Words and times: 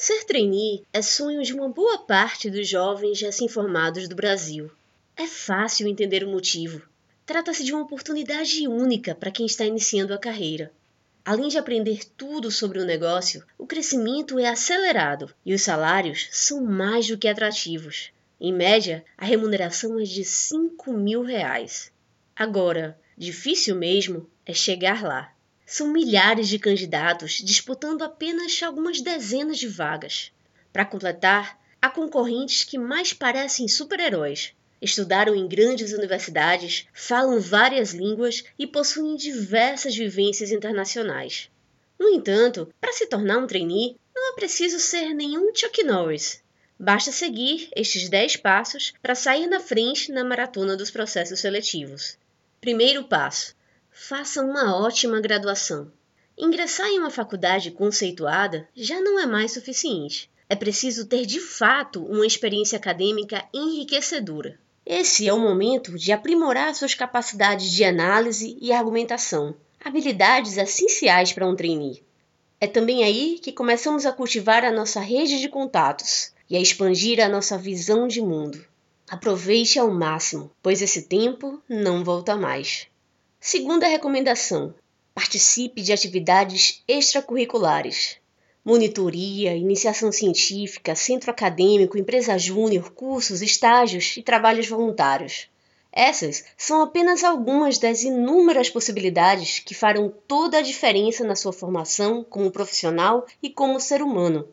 Ser 0.00 0.22
trainee 0.22 0.84
é 0.92 1.02
sonho 1.02 1.42
de 1.42 1.52
uma 1.52 1.68
boa 1.68 1.98
parte 1.98 2.48
dos 2.48 2.68
jovens 2.68 3.20
recém-formados 3.20 4.06
do 4.06 4.14
Brasil. 4.14 4.70
É 5.16 5.26
fácil 5.26 5.88
entender 5.88 6.22
o 6.22 6.30
motivo. 6.30 6.80
Trata-se 7.26 7.64
de 7.64 7.72
uma 7.72 7.82
oportunidade 7.82 8.68
única 8.68 9.12
para 9.16 9.32
quem 9.32 9.44
está 9.44 9.64
iniciando 9.64 10.14
a 10.14 10.18
carreira. 10.18 10.70
Além 11.24 11.48
de 11.48 11.58
aprender 11.58 12.04
tudo 12.16 12.48
sobre 12.48 12.78
o 12.78 12.84
negócio, 12.84 13.44
o 13.58 13.66
crescimento 13.66 14.38
é 14.38 14.46
acelerado 14.46 15.34
e 15.44 15.52
os 15.52 15.62
salários 15.62 16.28
são 16.30 16.62
mais 16.62 17.08
do 17.08 17.18
que 17.18 17.26
atrativos. 17.26 18.12
Em 18.40 18.52
média, 18.52 19.04
a 19.16 19.24
remuneração 19.24 19.98
é 19.98 20.04
de 20.04 20.24
5 20.24 20.92
mil 20.92 21.24
reais. 21.24 21.90
Agora, 22.36 22.96
difícil 23.16 23.74
mesmo 23.74 24.30
é 24.46 24.54
chegar 24.54 25.02
lá. 25.02 25.34
São 25.70 25.88
milhares 25.88 26.48
de 26.48 26.58
candidatos 26.58 27.42
disputando 27.44 28.00
apenas 28.00 28.58
algumas 28.62 29.02
dezenas 29.02 29.58
de 29.58 29.68
vagas. 29.68 30.32
Para 30.72 30.86
completar, 30.86 31.60
há 31.78 31.90
concorrentes 31.90 32.64
que 32.64 32.78
mais 32.78 33.12
parecem 33.12 33.68
super-heróis. 33.68 34.54
Estudaram 34.80 35.34
em 35.34 35.46
grandes 35.46 35.92
universidades, 35.92 36.86
falam 36.94 37.38
várias 37.38 37.92
línguas 37.92 38.44
e 38.58 38.66
possuem 38.66 39.14
diversas 39.14 39.94
vivências 39.94 40.52
internacionais. 40.52 41.50
No 41.98 42.08
entanto, 42.08 42.72
para 42.80 42.94
se 42.94 43.06
tornar 43.06 43.36
um 43.36 43.46
trainee, 43.46 43.94
não 44.16 44.32
é 44.32 44.36
preciso 44.36 44.80
ser 44.80 45.12
nenhum 45.12 45.54
Chuck 45.54 45.84
Norris. 45.84 46.42
Basta 46.80 47.12
seguir 47.12 47.68
estes 47.76 48.08
10 48.08 48.36
passos 48.36 48.94
para 49.02 49.14
sair 49.14 49.46
na 49.46 49.60
frente 49.60 50.12
na 50.12 50.24
maratona 50.24 50.78
dos 50.78 50.90
processos 50.90 51.40
seletivos. 51.40 52.16
Primeiro 52.58 53.04
passo: 53.04 53.54
faça 54.00 54.40
uma 54.42 54.76
ótima 54.76 55.20
graduação. 55.20 55.90
Ingressar 56.38 56.86
em 56.86 57.00
uma 57.00 57.10
faculdade 57.10 57.72
conceituada 57.72 58.68
já 58.74 59.00
não 59.00 59.18
é 59.18 59.26
mais 59.26 59.52
suficiente. 59.52 60.30
É 60.48 60.54
preciso 60.54 61.04
ter 61.06 61.26
de 61.26 61.40
fato 61.40 62.04
uma 62.04 62.24
experiência 62.24 62.78
acadêmica 62.78 63.44
enriquecedora. 63.52 64.56
Esse 64.86 65.26
é 65.26 65.34
o 65.34 65.40
momento 65.40 65.98
de 65.98 66.12
aprimorar 66.12 66.74
suas 66.76 66.94
capacidades 66.94 67.72
de 67.72 67.84
análise 67.84 68.56
e 68.60 68.72
argumentação, 68.72 69.54
habilidades 69.84 70.56
essenciais 70.56 71.32
para 71.32 71.46
um 71.46 71.56
trainee. 71.56 72.02
É 72.60 72.68
também 72.68 73.02
aí 73.02 73.40
que 73.42 73.52
começamos 73.52 74.06
a 74.06 74.12
cultivar 74.12 74.64
a 74.64 74.72
nossa 74.72 75.00
rede 75.00 75.40
de 75.40 75.48
contatos 75.48 76.32
e 76.48 76.56
a 76.56 76.60
expandir 76.60 77.20
a 77.20 77.28
nossa 77.28 77.58
visão 77.58 78.06
de 78.06 78.22
mundo. 78.22 78.64
Aproveite 79.10 79.76
ao 79.78 79.90
máximo, 79.90 80.52
pois 80.62 80.80
esse 80.80 81.02
tempo 81.02 81.60
não 81.68 82.04
volta 82.04 82.36
mais. 82.36 82.86
Segunda 83.40 83.86
recomendação: 83.86 84.74
participe 85.14 85.80
de 85.80 85.92
atividades 85.92 86.82
extracurriculares. 86.88 88.16
Monitoria, 88.64 89.54
iniciação 89.54 90.10
científica, 90.10 90.96
centro 90.96 91.30
acadêmico, 91.30 91.96
empresa 91.96 92.36
júnior, 92.36 92.90
cursos, 92.90 93.40
estágios 93.40 94.16
e 94.16 94.22
trabalhos 94.22 94.68
voluntários. 94.68 95.48
Essas 95.92 96.44
são 96.56 96.82
apenas 96.82 97.22
algumas 97.22 97.78
das 97.78 98.02
inúmeras 98.02 98.68
possibilidades 98.68 99.60
que 99.60 99.72
farão 99.72 100.12
toda 100.26 100.58
a 100.58 100.62
diferença 100.62 101.22
na 101.24 101.36
sua 101.36 101.52
formação 101.52 102.24
como 102.28 102.50
profissional 102.50 103.24
e 103.40 103.48
como 103.48 103.80
ser 103.80 104.02
humano. 104.02 104.48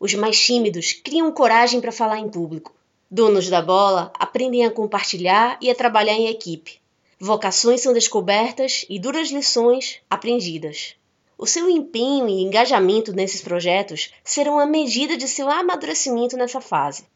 Os 0.00 0.14
mais 0.14 0.40
tímidos 0.40 0.92
criam 0.92 1.30
coragem 1.30 1.78
para 1.78 1.92
falar 1.92 2.18
em 2.18 2.30
público. 2.30 2.74
Donos 3.10 3.50
da 3.50 3.60
bola 3.60 4.10
aprendem 4.18 4.64
a 4.64 4.70
compartilhar 4.70 5.58
e 5.60 5.70
a 5.70 5.74
trabalhar 5.74 6.14
em 6.14 6.28
equipe. 6.28 6.82
Vocações 7.18 7.80
são 7.80 7.92
descobertas 7.92 8.84
e 8.88 8.98
duras 8.98 9.30
lições 9.30 10.00
aprendidas. 10.10 10.96
O 11.36 11.46
seu 11.46 11.68
empenho 11.68 12.28
e 12.28 12.42
engajamento 12.42 13.12
nesses 13.12 13.40
projetos 13.40 14.10
serão 14.22 14.58
a 14.58 14.66
medida 14.66 15.16
de 15.16 15.28
seu 15.28 15.50
amadurecimento 15.50 16.36
nessa 16.36 16.60
fase. 16.60 17.06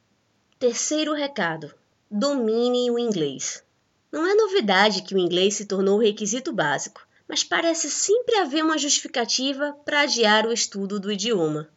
Terceiro 0.59 1.15
recado: 1.15 1.73
domine 2.11 2.91
o 2.91 2.99
inglês. 2.99 3.63
Não 4.11 4.27
é 4.27 4.35
novidade 4.35 5.03
que 5.03 5.15
o 5.15 5.19
inglês 5.19 5.55
se 5.55 5.67
tornou 5.67 5.99
o 5.99 6.03
requisito 6.03 6.53
básico, 6.53 7.07
mas 7.29 7.45
parece 7.45 7.91
sempre 7.91 8.37
haver 8.37 8.65
uma 8.65 8.79
justificativa 8.79 9.77
para 9.85 10.01
adiar 10.01 10.47
o 10.47 10.53
estudo 10.53 10.99
do 10.99 11.13
idioma. 11.13 11.69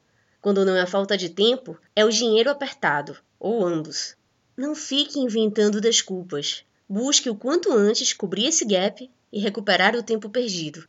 Quando 0.41 0.65
não 0.65 0.75
é 0.75 0.85
falta 0.85 1.17
de 1.17 1.29
tempo, 1.29 1.77
é 1.95 2.03
o 2.03 2.09
dinheiro 2.09 2.49
apertado, 2.49 3.17
ou 3.39 3.65
ambos. 3.65 4.15
Não 4.57 4.73
fique 4.73 5.19
inventando 5.19 5.81
desculpas. 5.81 6.63
Busque 6.93 7.29
o 7.29 7.35
quanto 7.35 7.71
antes 7.71 8.11
cobrir 8.11 8.47
esse 8.47 8.65
gap 8.65 9.09
e 9.31 9.39
recuperar 9.39 9.95
o 9.95 10.03
tempo 10.03 10.29
perdido. 10.29 10.85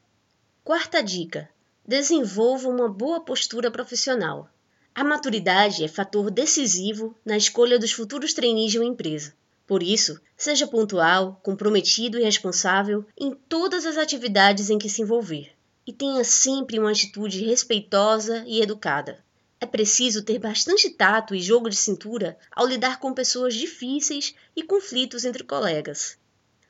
Quarta 0.64 1.00
dica: 1.00 1.48
desenvolva 1.86 2.68
uma 2.68 2.88
boa 2.88 3.20
postura 3.20 3.70
profissional. 3.70 4.50
A 4.92 5.04
maturidade 5.04 5.84
é 5.84 5.86
fator 5.86 6.28
decisivo 6.28 7.16
na 7.24 7.36
escolha 7.36 7.78
dos 7.78 7.92
futuros 7.92 8.34
trainees 8.34 8.72
de 8.72 8.80
uma 8.80 8.88
empresa. 8.88 9.32
Por 9.64 9.80
isso, 9.80 10.20
seja 10.36 10.66
pontual, 10.66 11.38
comprometido 11.40 12.18
e 12.18 12.24
responsável 12.24 13.06
em 13.16 13.32
todas 13.48 13.86
as 13.86 13.96
atividades 13.96 14.70
em 14.70 14.78
que 14.78 14.88
se 14.88 15.02
envolver. 15.02 15.52
E 15.86 15.92
tenha 15.92 16.24
sempre 16.24 16.80
uma 16.80 16.90
atitude 16.90 17.44
respeitosa 17.44 18.42
e 18.48 18.60
educada. 18.60 19.24
É 19.62 19.66
preciso 19.66 20.24
ter 20.24 20.40
bastante 20.40 20.90
tato 20.90 21.36
e 21.36 21.40
jogo 21.40 21.70
de 21.70 21.76
cintura 21.76 22.36
ao 22.50 22.66
lidar 22.66 22.98
com 22.98 23.14
pessoas 23.14 23.54
difíceis 23.54 24.34
e 24.56 24.62
conflitos 24.64 25.24
entre 25.24 25.44
colegas. 25.44 26.18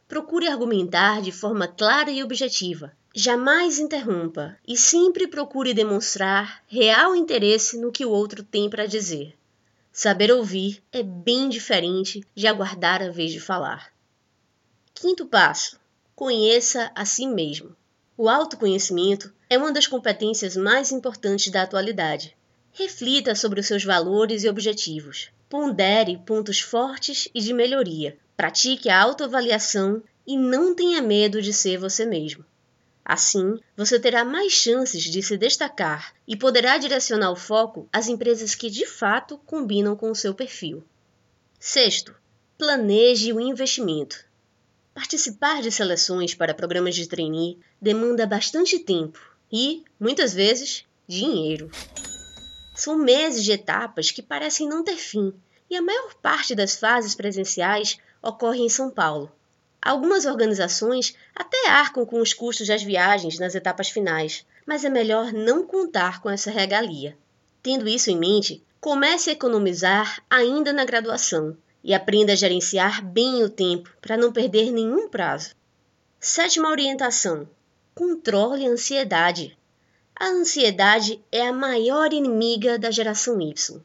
Procure 0.07 0.47
argumentar 0.47 1.23
de 1.23 1.33
forma 1.33 1.67
clara 1.67 2.11
e 2.11 2.23
objetiva. 2.23 2.93
Jamais 3.15 3.79
interrompa 3.79 4.59
e 4.69 4.77
sempre 4.77 5.27
procure 5.27 5.73
demonstrar 5.73 6.63
real 6.67 7.17
interesse 7.17 7.79
no 7.79 7.91
que 7.91 8.05
o 8.05 8.11
outro 8.11 8.43
tem 8.43 8.69
para 8.69 8.85
dizer. 8.85 9.39
Saber 9.91 10.31
ouvir 10.31 10.83
é 10.93 11.03
bem 11.03 11.49
diferente 11.49 12.23
de 12.35 12.47
aguardar 12.47 13.01
a 13.01 13.11
vez 13.11 13.33
de 13.33 13.41
falar. 13.41 13.91
Quinto 14.93 15.25
passo: 15.25 15.81
conheça 16.15 16.93
a 16.95 17.07
si 17.07 17.27
mesmo. 17.27 17.75
O 18.19 18.29
autoconhecimento 18.29 19.33
é 19.49 19.57
uma 19.57 19.73
das 19.73 19.87
competências 19.87 20.59
mais 20.59 20.93
importantes 20.93 21.51
da 21.51 21.63
atualidade. 21.63 22.37
Reflita 22.75 23.35
sobre 23.35 23.61
os 23.61 23.67
seus 23.67 23.85
valores 23.85 24.45
e 24.45 24.49
objetivos. 24.49 25.29
Pondere 25.49 26.17
pontos 26.25 26.59
fortes 26.61 27.29
e 27.35 27.41
de 27.41 27.53
melhoria. 27.53 28.17
Pratique 28.35 28.89
a 28.89 28.99
autoavaliação 28.99 30.03
e 30.27 30.39
não 30.39 30.75
tenha 30.75 31.03
medo 31.03 31.43
de 31.43 31.53
ser 31.53 31.77
você 31.77 32.07
mesmo. 32.07 32.45
Assim, 33.05 33.59
você 33.77 34.01
terá 34.01 34.25
mais 34.25 34.53
chances 34.53 35.03
de 35.03 35.23
se 35.23 35.37
destacar 35.37 36.15
e 36.27 36.35
poderá 36.35 36.79
direcionar 36.79 37.31
o 37.31 37.37
foco 37.37 37.89
às 37.93 38.09
empresas 38.09 38.55
que 38.55 38.71
de 38.71 38.87
fato 38.87 39.37
combinam 39.45 39.95
com 39.95 40.11
o 40.11 40.15
seu 40.15 40.33
perfil. 40.33 40.83
Sexto, 41.61 42.15
planeje 42.57 43.35
o 43.35 43.41
investimento. 43.41 44.25
Participar 44.95 45.61
de 45.61 45.71
seleções 45.71 46.35
para 46.35 46.55
programas 46.55 46.95
de 46.95 47.07
trainee 47.07 47.59
demanda 47.81 48.27
bastante 48.27 48.79
tempo 48.79 49.21
e, 49.53 49.85
muitas 50.01 50.33
vezes, 50.33 50.85
dinheiro. 51.07 51.71
São 52.85 52.99
meses 52.99 53.45
de 53.45 53.53
etapas 53.53 54.11
que 54.11 54.21
parecem 54.21 54.69
não 54.69 54.83
ter 54.83 54.97
fim, 54.97 55.33
e 55.71 55.77
a 55.77 55.81
maior 55.81 56.15
parte 56.15 56.53
das 56.53 56.75
fases 56.75 57.15
presenciais 57.15 57.97
ocorre 58.21 58.59
em 58.59 58.69
São 58.69 58.91
Paulo. 58.91 59.31
Algumas 59.81 60.27
organizações 60.27 61.15
até 61.33 61.69
arcam 61.69 62.05
com 62.05 62.21
os 62.21 62.33
custos 62.33 62.67
das 62.67 62.83
viagens 62.83 63.39
nas 63.39 63.55
etapas 63.55 63.89
finais, 63.89 64.45
mas 64.67 64.85
é 64.85 64.91
melhor 64.91 65.33
não 65.33 65.65
contar 65.65 66.21
com 66.21 66.29
essa 66.29 66.51
regalia. 66.51 67.17
Tendo 67.63 67.89
isso 67.89 68.11
em 68.11 68.19
mente, 68.19 68.61
comece 68.81 69.31
a 69.31 69.35
economizar 69.35 70.21
ainda 70.29 70.73
na 70.73 70.85
graduação 70.85 71.57
e 71.85 71.95
aprenda 71.95 72.33
a 72.33 72.37
gerenciar 72.37 73.01
bem 73.01 73.45
o 73.45 73.49
tempo 73.49 73.97
para 74.01 74.17
não 74.17 74.33
perder 74.33 74.73
nenhum 74.73 75.09
prazo. 75.09 75.55
Sétima 76.19 76.69
orientação: 76.69 77.49
controle 77.95 78.67
a 78.67 78.71
ansiedade. 78.71 79.57
A 80.23 80.29
ansiedade 80.29 81.21
é 81.33 81.49
a 81.49 81.53
maior 81.53 82.13
inimiga 82.13 82.79
da 82.79 82.93
geração 82.93 83.41
Y. 83.41 83.83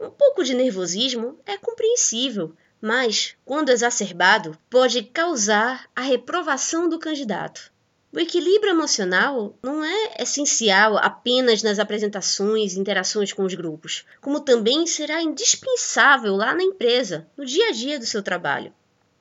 Um 0.00 0.08
pouco 0.08 0.42
de 0.42 0.54
nervosismo 0.54 1.38
é 1.44 1.58
compreensível, 1.58 2.54
mas, 2.80 3.34
quando 3.44 3.68
exacerbado, 3.68 4.56
pode 4.70 5.02
causar 5.02 5.86
a 5.94 6.00
reprovação 6.00 6.88
do 6.88 6.98
candidato. 6.98 7.70
O 8.10 8.18
equilíbrio 8.18 8.70
emocional 8.70 9.54
não 9.62 9.84
é 9.84 10.14
essencial 10.18 10.96
apenas 10.96 11.62
nas 11.62 11.78
apresentações 11.78 12.72
e 12.72 12.80
interações 12.80 13.34
com 13.34 13.44
os 13.44 13.52
grupos, 13.52 14.06
como 14.22 14.40
também 14.40 14.86
será 14.86 15.20
indispensável 15.20 16.36
lá 16.36 16.54
na 16.54 16.62
empresa, 16.62 17.28
no 17.36 17.44
dia 17.44 17.68
a 17.68 17.72
dia 17.72 17.98
do 17.98 18.06
seu 18.06 18.22
trabalho. 18.22 18.72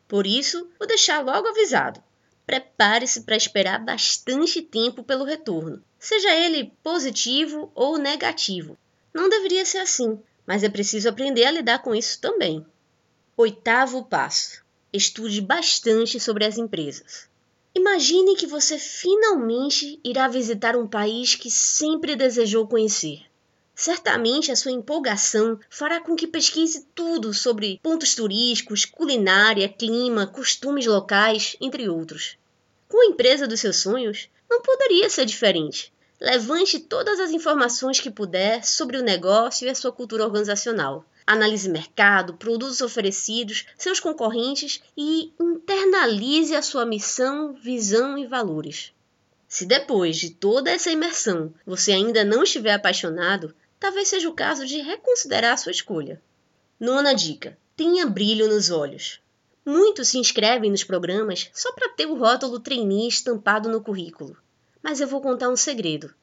Por 0.08 0.26
isso, 0.26 0.70
vou 0.80 0.88
deixar 0.88 1.20
logo 1.20 1.50
avisado. 1.50 2.02
Prepare-se 2.46 3.24
para 3.24 3.36
esperar 3.36 3.84
bastante 3.84 4.62
tempo 4.62 5.04
pelo 5.04 5.26
retorno, 5.26 5.84
seja 6.06 6.32
ele 6.36 6.72
positivo 6.84 7.72
ou 7.74 7.98
negativo. 7.98 8.78
Não 9.12 9.28
deveria 9.28 9.66
ser 9.66 9.80
assim, 9.80 10.20
mas 10.46 10.64
é 10.64 10.70
preciso 10.70 11.10
aprender 11.10 11.46
a 11.46 11.52
lidar 11.52 11.80
com 11.80 11.96
isso 11.96 12.22
também. 12.22 12.64
Oitavo 13.36 14.06
passo: 14.06 14.64
estude 14.94 15.42
bastante 15.42 16.20
sobre 16.20 16.46
as 16.46 16.60
empresas. 16.60 17.28
Imagine 17.74 18.36
que 18.36 18.46
você 18.46 18.78
finalmente 18.78 20.00
irá 20.04 20.28
visitar 20.28 20.76
um 20.76 20.88
país 20.88 21.34
que 21.34 21.50
sempre 21.50 22.16
desejou 22.16 22.68
conhecer. 22.68 23.24
Certamente 23.74 24.52
a 24.52 24.56
sua 24.56 24.72
empolgação 24.72 25.60
fará 25.72 26.00
com 26.00 26.16
que 26.16 26.28
pesquise 26.28 26.86
tudo 26.94 27.34
sobre 27.34 27.80
pontos 27.82 28.14
turísticos, 28.14 28.86
culinária, 28.86 29.68
clima, 29.68 30.28
costumes 30.28 30.86
locais, 30.86 31.58
entre 31.60 31.90
outros. 31.90 32.38
Com 32.88 33.02
a 33.02 33.06
empresa 33.08 33.48
dos 33.48 33.60
seus 33.60 33.78
sonhos, 33.78 34.30
não 34.48 34.62
poderia 34.62 35.10
ser 35.10 35.26
diferente. 35.26 35.92
Levante 36.20 36.80
todas 36.80 37.20
as 37.20 37.32
informações 37.32 38.00
que 38.00 38.10
puder 38.10 38.66
sobre 38.66 38.98
o 38.98 39.04
negócio 39.04 39.68
e 39.68 39.70
a 39.70 39.76
sua 39.76 39.92
cultura 39.92 40.24
organizacional. 40.24 41.06
Analise 41.28 41.68
mercado, 41.68 42.36
produtos 42.36 42.80
oferecidos, 42.80 43.66
seus 43.78 44.00
concorrentes 44.00 44.82
e 44.96 45.34
internalize 45.40 46.56
a 46.56 46.62
sua 46.62 46.86
missão, 46.86 47.54
visão 47.54 48.18
e 48.18 48.26
valores. 48.26 48.94
Se 49.48 49.66
depois 49.66 50.18
de 50.18 50.30
toda 50.30 50.72
essa 50.72 50.92
imersão 50.92 51.54
você 51.66 51.92
ainda 51.92 52.24
não 52.24 52.44
estiver 52.44 52.74
apaixonado, 52.74 53.54
talvez 53.80 54.08
seja 54.08 54.30
o 54.30 54.34
caso 54.34 54.66
de 54.66 54.82
reconsiderar 54.82 55.58
sua 55.58 55.72
escolha. 55.72 56.22
Nona 56.80 57.14
dica: 57.14 57.58
tenha 57.76 58.06
brilho 58.06 58.48
nos 58.48 58.70
olhos. 58.70 59.20
Muitos 59.66 60.10
se 60.10 60.18
inscrevem 60.18 60.72
nos 60.72 60.84
programas 60.84 61.50
só 61.54 61.74
para 61.74 61.90
ter 61.90 62.06
o 62.06 62.16
rótulo 62.16 62.60
trainee 62.60 63.08
estampado 63.08 63.68
no 63.68 63.82
currículo. 63.82 64.38
Mas 64.86 65.02
eu 65.02 65.08
vou 65.08 65.20
contar 65.20 65.50
um 65.50 65.56
segredo. 65.56 66.14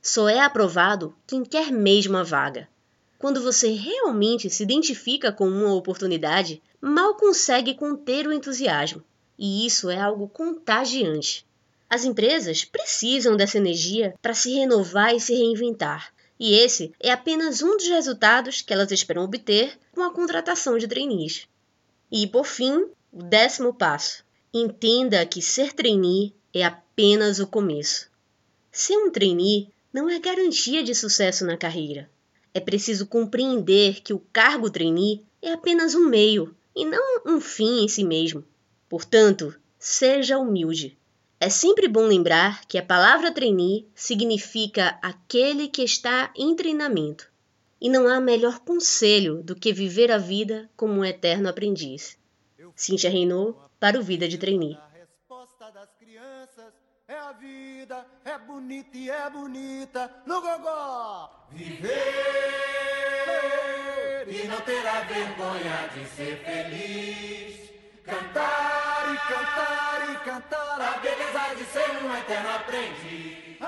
Só 0.00 0.28
é 0.28 0.38
aprovado 0.38 1.12
quem 1.26 1.42
quer 1.42 1.72
mesmo 1.72 2.16
a 2.16 2.22
vaga. 2.22 2.68
Quando 3.18 3.42
você 3.42 3.72
realmente 3.72 4.48
se 4.48 4.62
identifica 4.62 5.32
com 5.32 5.48
uma 5.48 5.74
oportunidade, 5.74 6.62
mal 6.80 7.16
consegue 7.16 7.74
conter 7.74 8.28
o 8.28 8.32
entusiasmo. 8.32 9.02
E 9.36 9.66
isso 9.66 9.90
é 9.90 9.98
algo 9.98 10.28
contagiante. 10.28 11.44
As 11.90 12.04
empresas 12.04 12.64
precisam 12.64 13.36
dessa 13.36 13.58
energia 13.58 14.14
para 14.22 14.34
se 14.34 14.54
renovar 14.54 15.12
e 15.12 15.18
se 15.18 15.34
reinventar. 15.34 16.14
E 16.38 16.54
esse 16.54 16.92
é 17.00 17.10
apenas 17.10 17.60
um 17.60 17.76
dos 17.76 17.88
resultados 17.88 18.62
que 18.62 18.72
elas 18.72 18.92
esperam 18.92 19.24
obter 19.24 19.76
com 19.90 20.00
a 20.04 20.12
contratação 20.12 20.78
de 20.78 20.86
trainees. 20.86 21.48
E, 22.08 22.28
por 22.28 22.46
fim, 22.46 22.86
o 23.12 23.20
décimo 23.20 23.74
passo. 23.74 24.24
Entenda 24.54 25.26
que 25.26 25.42
ser 25.42 25.72
trainee 25.72 26.32
é 26.54 26.62
apenas 26.62 27.40
o 27.40 27.48
começo. 27.48 28.11
Ser 28.74 28.96
um 28.96 29.10
trainee 29.10 29.68
não 29.92 30.08
é 30.08 30.18
garantia 30.18 30.82
de 30.82 30.94
sucesso 30.94 31.44
na 31.44 31.58
carreira. 31.58 32.10
É 32.54 32.58
preciso 32.58 33.06
compreender 33.06 34.00
que 34.00 34.14
o 34.14 34.22
cargo 34.32 34.70
trainee 34.70 35.22
é 35.42 35.52
apenas 35.52 35.94
um 35.94 36.08
meio 36.08 36.56
e 36.74 36.82
não 36.86 37.20
um 37.26 37.38
fim 37.38 37.84
em 37.84 37.88
si 37.88 38.02
mesmo. 38.02 38.42
Portanto, 38.88 39.54
seja 39.78 40.38
humilde. 40.38 40.96
É 41.38 41.50
sempre 41.50 41.86
bom 41.86 42.06
lembrar 42.06 42.64
que 42.64 42.78
a 42.78 42.82
palavra 42.82 43.30
trainee 43.30 43.86
significa 43.94 44.98
aquele 45.02 45.68
que 45.68 45.82
está 45.82 46.32
em 46.34 46.56
treinamento. 46.56 47.30
E 47.78 47.90
não 47.90 48.08
há 48.08 48.20
melhor 48.20 48.60
conselho 48.60 49.42
do 49.42 49.54
que 49.54 49.72
viver 49.72 50.10
a 50.10 50.16
vida 50.16 50.70
como 50.74 50.94
um 50.94 51.04
eterno 51.04 51.48
aprendiz. 51.48 52.16
Cíntia 52.74 53.10
Reinaud, 53.10 53.54
para 53.78 54.00
o 54.00 54.02
Vida 54.02 54.26
de 54.26 54.38
Trainee. 54.38 54.78
É 57.12 57.18
a 57.18 57.32
vida, 57.32 58.06
é 58.24 58.38
bonita 58.38 58.96
e 58.96 59.10
é 59.10 59.28
bonita 59.28 60.10
no 60.24 60.40
gogó. 60.40 61.46
Viver 61.50 61.92
e 64.26 64.48
não 64.48 64.58
terá 64.62 65.00
vergonha 65.00 65.90
de 65.92 66.06
ser 66.06 66.38
feliz. 66.38 67.70
Cantar 68.02 69.12
e 69.12 69.18
cantar 69.30 70.10
e 70.10 70.16
cantar 70.24 70.80
a 70.80 70.98
beleza 71.00 71.54
de 71.54 71.64
ser 71.66 72.02
um 72.02 72.16
eterno 72.16 72.48
aprendiz. 72.48 73.58